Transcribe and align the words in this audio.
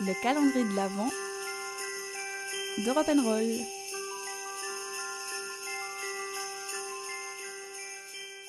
Le 0.00 0.12
calendrier 0.22 0.64
de 0.64 0.76
l'Avent 0.76 1.10
d'Europe 2.84 3.10
Roll. 3.24 3.42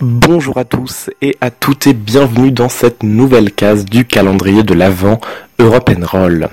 Bonjour 0.00 0.56
à 0.56 0.64
tous 0.64 1.10
et 1.20 1.36
à 1.42 1.50
toutes 1.50 1.86
et 1.86 1.92
bienvenue 1.92 2.50
dans 2.50 2.70
cette 2.70 3.02
nouvelle 3.02 3.52
case 3.52 3.84
du 3.84 4.06
calendrier 4.06 4.62
de 4.62 4.72
l'Avent 4.72 5.20
Europe 5.58 5.90
Roll. 6.04 6.48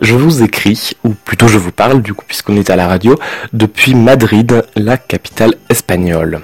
Je 0.00 0.14
vous 0.14 0.44
écris, 0.44 0.92
ou 1.02 1.08
plutôt 1.08 1.48
je 1.48 1.58
vous 1.58 1.72
parle 1.72 2.00
du 2.00 2.14
coup 2.14 2.24
puisqu'on 2.24 2.56
est 2.56 2.70
à 2.70 2.76
la 2.76 2.86
radio, 2.86 3.18
depuis 3.52 3.96
Madrid, 3.96 4.64
la 4.76 4.96
capitale 4.96 5.54
espagnole. 5.68 6.40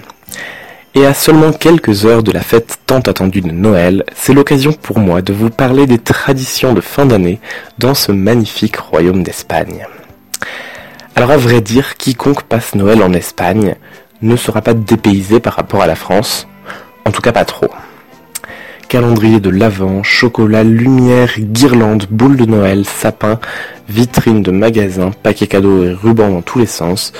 Et 0.96 1.06
à 1.06 1.14
seulement 1.14 1.52
quelques 1.52 2.04
heures 2.04 2.24
de 2.24 2.32
la 2.32 2.40
fête 2.40 2.78
tant 2.84 2.98
attendue 2.98 3.42
de 3.42 3.52
Noël, 3.52 4.04
c'est 4.16 4.34
l'occasion 4.34 4.72
pour 4.72 4.98
moi 4.98 5.22
de 5.22 5.32
vous 5.32 5.48
parler 5.48 5.86
des 5.86 5.98
traditions 5.98 6.72
de 6.72 6.80
fin 6.80 7.06
d'année 7.06 7.38
dans 7.78 7.94
ce 7.94 8.10
magnifique 8.10 8.76
royaume 8.76 9.22
d'Espagne. 9.22 9.86
Alors 11.14 11.30
à 11.30 11.36
vrai 11.36 11.60
dire, 11.60 11.96
quiconque 11.96 12.42
passe 12.42 12.74
Noël 12.74 13.04
en 13.04 13.12
Espagne 13.12 13.76
ne 14.20 14.34
sera 14.34 14.62
pas 14.62 14.74
dépaysé 14.74 15.38
par 15.38 15.54
rapport 15.54 15.80
à 15.80 15.86
la 15.86 15.94
France, 15.94 16.48
en 17.04 17.12
tout 17.12 17.22
cas 17.22 17.32
pas 17.32 17.44
trop. 17.44 17.70
Calendrier 18.88 19.38
de 19.38 19.50
l'Avent, 19.50 20.02
chocolat, 20.02 20.64
lumière, 20.64 21.30
guirlandes, 21.38 22.06
boules 22.10 22.36
de 22.36 22.46
Noël, 22.46 22.84
sapin, 22.84 23.38
vitrines 23.88 24.42
de 24.42 24.50
magasins, 24.50 25.12
paquets 25.22 25.46
cadeaux 25.46 25.84
et 25.84 25.92
rubans 25.92 26.32
dans 26.32 26.42
tous 26.42 26.58
les 26.58 26.66
sens, 26.66 27.12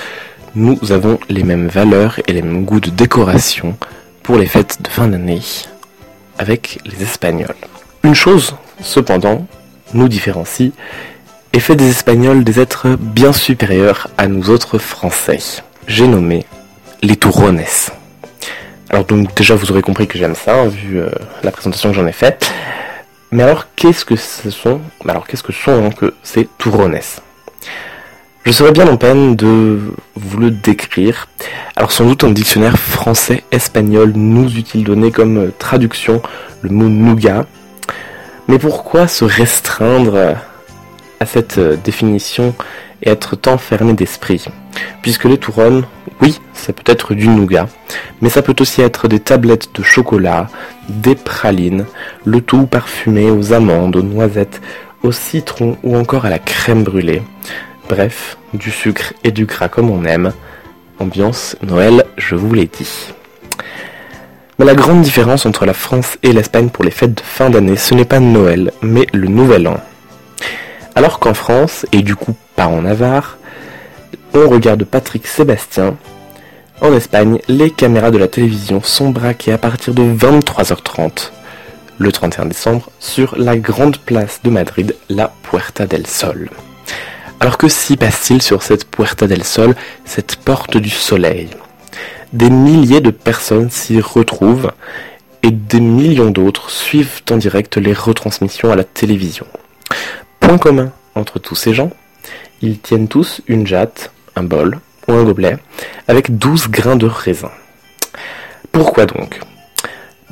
nous 0.55 0.91
avons 0.91 1.19
les 1.29 1.43
mêmes 1.43 1.67
valeurs 1.67 2.19
et 2.27 2.33
les 2.33 2.41
mêmes 2.41 2.65
goûts 2.65 2.81
de 2.81 2.89
décoration 2.89 3.77
pour 4.23 4.37
les 4.37 4.45
fêtes 4.45 4.79
de 4.81 4.89
fin 4.89 5.07
d'année 5.07 5.41
avec 6.37 6.79
les 6.85 7.03
Espagnols. 7.03 7.55
Une 8.03 8.15
chose, 8.15 8.55
cependant, 8.81 9.47
nous 9.93 10.09
différencie 10.09 10.71
et 11.53 11.59
fait 11.59 11.75
des 11.75 11.89
Espagnols 11.89 12.43
des 12.43 12.59
êtres 12.59 12.97
bien 12.99 13.31
supérieurs 13.31 14.09
à 14.17 14.27
nous 14.27 14.49
autres 14.49 14.77
Français. 14.77 15.39
J'ai 15.87 16.07
nommé 16.07 16.45
les 17.01 17.15
Tourones. 17.15 17.61
Alors 18.89 19.05
donc 19.05 19.33
déjà 19.35 19.55
vous 19.55 19.71
aurez 19.71 19.81
compris 19.81 20.07
que 20.07 20.17
j'aime 20.17 20.35
ça, 20.35 20.61
hein, 20.61 20.67
vu 20.67 20.99
euh, 20.99 21.09
la 21.43 21.51
présentation 21.51 21.89
que 21.91 21.95
j'en 21.95 22.07
ai 22.07 22.11
faite. 22.11 22.51
Mais 23.31 23.43
alors 23.43 23.67
qu'est-ce 23.75 24.03
que 24.03 24.17
ce 24.17 24.49
sont 24.49 24.81
Alors 25.07 25.25
qu'est-ce 25.25 25.43
que 25.43 25.53
sont 25.53 25.81
donc 25.81 26.03
ces 26.23 26.49
Tourones 26.57 26.99
je 28.43 28.51
serais 28.51 28.71
bien 28.71 28.87
en 28.87 28.97
peine 28.97 29.35
de 29.35 29.79
vous 30.15 30.37
le 30.37 30.51
décrire. 30.51 31.27
Alors 31.75 31.91
sans 31.91 32.05
doute 32.05 32.23
un 32.23 32.31
dictionnaire 32.31 32.77
français-espagnol 32.77 34.13
nous 34.15 34.49
utile 34.57 34.83
donné 34.83 35.11
comme 35.11 35.37
euh, 35.37 35.51
traduction 35.57 36.21
le 36.61 36.69
mot 36.69 36.89
nougat. 36.89 37.45
Mais 38.47 38.57
pourquoi 38.57 39.07
se 39.07 39.25
restreindre 39.25 40.35
à 41.19 41.25
cette 41.25 41.59
euh, 41.59 41.77
définition 41.83 42.55
et 43.03 43.09
être 43.11 43.35
tant 43.35 43.57
fermé 43.57 43.93
d'esprit? 43.93 44.45
Puisque 45.03 45.25
les 45.25 45.37
touronnes, 45.37 45.85
oui, 46.19 46.39
ça 46.53 46.73
peut 46.73 46.91
être 46.91 47.13
du 47.13 47.27
nougat, 47.27 47.67
mais 48.21 48.29
ça 48.29 48.41
peut 48.41 48.55
aussi 48.59 48.81
être 48.81 49.07
des 49.07 49.19
tablettes 49.19 49.69
de 49.75 49.83
chocolat, 49.83 50.47
des 50.89 51.15
pralines, 51.15 51.85
le 52.25 52.41
tout 52.41 52.65
parfumé 52.65 53.29
aux 53.29 53.53
amandes, 53.53 53.95
aux 53.95 54.03
noisettes, 54.03 54.61
au 55.03 55.11
citron 55.11 55.77
ou 55.83 55.95
encore 55.95 56.25
à 56.25 56.29
la 56.29 56.39
crème 56.39 56.83
brûlée. 56.83 57.21
Bref, 57.91 58.37
du 58.53 58.71
sucre 58.71 59.13
et 59.25 59.31
du 59.31 59.45
gras 59.45 59.67
comme 59.67 59.89
on 59.89 60.05
aime. 60.05 60.31
Ambiance 60.99 61.57
Noël, 61.61 62.05
je 62.15 62.35
vous 62.35 62.53
l'ai 62.53 62.67
dit. 62.67 63.11
Mais 64.57 64.63
la 64.63 64.75
grande 64.75 65.01
différence 65.01 65.45
entre 65.45 65.65
la 65.65 65.73
France 65.73 66.17
et 66.23 66.31
l'Espagne 66.31 66.69
pour 66.69 66.85
les 66.85 66.91
fêtes 66.91 67.15
de 67.15 67.21
fin 67.21 67.49
d'année, 67.49 67.75
ce 67.75 67.93
n'est 67.93 68.05
pas 68.05 68.21
Noël, 68.21 68.71
mais 68.81 69.07
le 69.11 69.27
Nouvel 69.27 69.67
An. 69.67 69.75
Alors 70.95 71.19
qu'en 71.19 71.33
France, 71.33 71.85
et 71.91 72.01
du 72.01 72.15
coup 72.15 72.33
pas 72.55 72.67
en 72.67 72.83
Navarre, 72.83 73.37
on 74.33 74.47
regarde 74.47 74.85
Patrick 74.85 75.27
Sébastien, 75.27 75.97
en 76.79 76.93
Espagne, 76.93 77.39
les 77.49 77.71
caméras 77.71 78.11
de 78.11 78.17
la 78.17 78.29
télévision 78.29 78.81
sont 78.81 79.09
braquées 79.09 79.51
à 79.51 79.57
partir 79.57 79.93
de 79.93 80.03
23h30, 80.03 81.31
le 81.97 82.11
31 82.13 82.45
décembre, 82.45 82.89
sur 82.99 83.35
la 83.37 83.57
grande 83.57 83.97
place 83.97 84.39
de 84.45 84.49
Madrid, 84.49 84.95
la 85.09 85.33
Puerta 85.43 85.85
del 85.87 86.07
Sol. 86.07 86.49
Alors 87.41 87.57
que 87.57 87.67
s'y 87.67 87.97
passe-t-il 87.97 88.39
sur 88.39 88.61
cette 88.61 88.85
Puerta 88.85 89.25
del 89.25 89.43
Sol, 89.43 89.75
cette 90.05 90.35
porte 90.35 90.77
du 90.77 90.91
soleil? 90.91 91.49
Des 92.33 92.51
milliers 92.51 93.01
de 93.01 93.09
personnes 93.09 93.71
s'y 93.71 93.99
retrouvent 93.99 94.71
et 95.41 95.49
des 95.49 95.79
millions 95.79 96.29
d'autres 96.29 96.69
suivent 96.69 97.23
en 97.31 97.37
direct 97.37 97.77
les 97.77 97.93
retransmissions 97.93 98.71
à 98.71 98.75
la 98.75 98.83
télévision. 98.83 99.47
Point 100.39 100.59
commun 100.59 100.91
entre 101.15 101.39
tous 101.39 101.55
ces 101.55 101.73
gens, 101.73 101.89
ils 102.61 102.77
tiennent 102.77 103.07
tous 103.07 103.41
une 103.47 103.65
jatte, 103.65 104.11
un 104.35 104.43
bol 104.43 104.79
ou 105.07 105.13
un 105.13 105.23
gobelet 105.23 105.57
avec 106.07 106.37
12 106.37 106.67
grains 106.67 106.95
de 106.95 107.07
raisin. 107.07 107.49
Pourquoi 108.71 109.07
donc? 109.07 109.39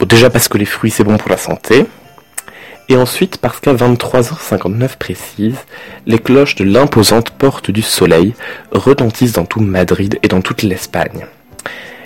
Déjà 0.05 0.29
parce 0.29 0.47
que 0.47 0.59
les 0.59 0.65
fruits 0.65 0.91
c'est 0.91 1.03
bon 1.03 1.17
pour 1.17 1.31
la 1.31 1.37
santé, 1.37 1.87
et 2.89 2.97
ensuite 2.97 3.37
parce 3.37 3.59
qu'à 3.59 3.73
23h59 3.73 4.97
précise, 4.97 5.57
les 6.07 6.17
cloches 6.17 6.55
de 6.55 6.63
l'imposante 6.63 7.29
porte 7.29 7.69
du 7.69 7.83
soleil 7.83 8.33
retentissent 8.71 9.33
dans 9.33 9.45
tout 9.45 9.61
Madrid 9.61 10.17
et 10.23 10.27
dans 10.27 10.41
toute 10.41 10.63
l'Espagne. 10.63 11.27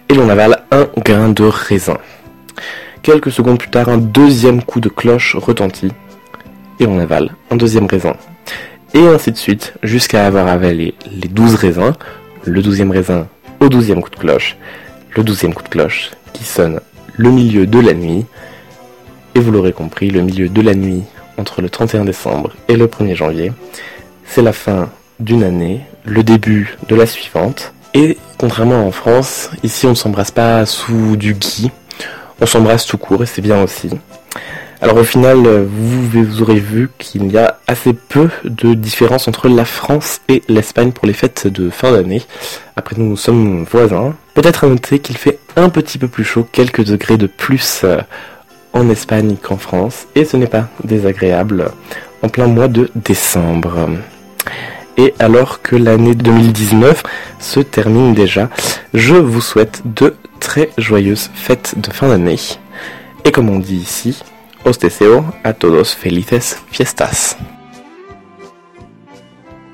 Et 0.09 0.13
l'on 0.13 0.29
avale 0.29 0.63
un 0.71 0.87
grain 0.97 1.29
de 1.29 1.45
raisin. 1.45 1.97
Quelques 3.01 3.31
secondes 3.31 3.57
plus 3.57 3.69
tard, 3.69 3.87
un 3.87 3.97
deuxième 3.97 4.61
coup 4.61 4.81
de 4.81 4.89
cloche 4.89 5.35
retentit, 5.35 5.91
et 6.79 6.85
on 6.85 6.99
avale 6.99 7.33
un 7.49 7.55
deuxième 7.55 7.85
raisin. 7.85 8.15
Et 8.93 9.07
ainsi 9.07 9.31
de 9.31 9.37
suite, 9.37 9.73
jusqu'à 9.83 10.25
avoir 10.25 10.47
avalé 10.47 10.93
les 11.09 11.29
douze 11.29 11.55
raisins, 11.55 11.93
le 12.43 12.61
douzième 12.61 12.91
raisin 12.91 13.27
au 13.61 13.69
douzième 13.69 14.01
coup 14.01 14.09
de 14.09 14.17
cloche, 14.17 14.57
le 15.15 15.23
douzième 15.23 15.53
coup 15.53 15.63
de 15.63 15.69
cloche 15.69 16.11
qui 16.33 16.43
sonne 16.43 16.81
le 17.15 17.31
milieu 17.31 17.65
de 17.65 17.79
la 17.79 17.93
nuit, 17.93 18.25
et 19.35 19.39
vous 19.39 19.51
l'aurez 19.51 19.73
compris, 19.73 20.09
le 20.09 20.21
milieu 20.21 20.49
de 20.49 20.61
la 20.61 20.73
nuit 20.73 21.03
entre 21.37 21.61
le 21.61 21.69
31 21.69 22.05
décembre 22.05 22.51
et 22.67 22.75
le 22.75 22.87
1er 22.87 23.15
janvier, 23.15 23.51
c'est 24.25 24.41
la 24.41 24.53
fin 24.53 24.89
d'une 25.19 25.43
année, 25.43 25.81
le 26.05 26.23
début 26.23 26.77
de 26.87 26.95
la 26.95 27.05
suivante. 27.05 27.73
Et 27.93 28.17
contrairement 28.37 28.87
en 28.87 28.91
France, 28.91 29.49
ici 29.63 29.85
on 29.85 29.91
ne 29.91 29.95
s'embrasse 29.95 30.31
pas 30.31 30.65
sous 30.65 31.15
du 31.15 31.33
gui, 31.33 31.71
on 32.41 32.45
s'embrasse 32.45 32.85
tout 32.85 32.97
court 32.97 33.23
et 33.23 33.25
c'est 33.25 33.41
bien 33.41 33.61
aussi. 33.61 33.89
Alors 34.81 34.97
au 34.97 35.03
final, 35.05 35.37
vous, 35.63 36.09
vous 36.09 36.41
aurez 36.41 36.59
vu 36.59 36.89
qu'il 36.97 37.31
y 37.31 37.37
a 37.37 37.57
assez 37.67 37.93
peu 37.93 38.27
de 38.43 38.73
différence 38.73 39.29
entre 39.29 39.47
la 39.47 39.63
France 39.63 40.19
et 40.27 40.43
l'Espagne 40.49 40.91
pour 40.91 41.07
les 41.07 41.13
fêtes 41.13 41.47
de 41.47 41.69
fin 41.69 41.93
d'année. 41.93 42.21
Après 42.75 42.97
nous, 42.97 43.05
nous 43.05 43.15
sommes 43.15 43.63
voisins. 43.63 44.13
Peut-être 44.33 44.65
à 44.65 44.67
noter 44.67 44.99
qu'il 44.99 45.15
fait 45.15 45.39
un 45.55 45.69
petit 45.69 45.97
peu 45.97 46.09
plus 46.09 46.25
chaud, 46.25 46.45
quelques 46.51 46.83
degrés 46.83 47.15
de 47.15 47.27
plus 47.27 47.81
euh, 47.85 48.01
en 48.73 48.89
Espagne 48.89 49.35
qu'en 49.41 49.57
France, 49.57 50.07
et 50.15 50.25
ce 50.25 50.37
n'est 50.37 50.47
pas 50.47 50.67
désagréable 50.83 51.71
en 52.21 52.29
plein 52.29 52.47
mois 52.47 52.67
de 52.67 52.89
décembre. 52.95 53.89
Et 54.97 55.13
alors 55.19 55.61
que 55.61 55.75
l'année 55.75 56.15
2019 56.15 57.03
se 57.39 57.59
termine 57.59 58.13
déjà, 58.13 58.49
je 58.93 59.15
vous 59.15 59.41
souhaite 59.41 59.81
de 59.85 60.15
très 60.39 60.69
joyeuses 60.77 61.29
fêtes 61.33 61.75
de 61.77 61.91
fin 61.91 62.09
d'année. 62.09 62.39
Et 63.25 63.31
comme 63.31 63.49
on 63.49 63.59
dit 63.59 63.77
ici, 63.77 64.21
os 64.65 64.77
deseo 64.77 65.23
a 65.43 65.53
todos 65.53 65.93
felices 65.93 66.61
fiestas. 66.71 67.37